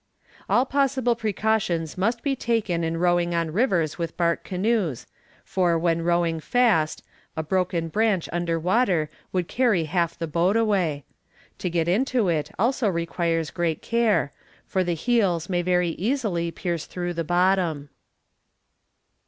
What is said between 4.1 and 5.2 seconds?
bark canoes;